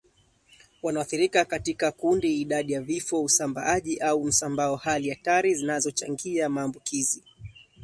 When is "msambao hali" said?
4.23-5.09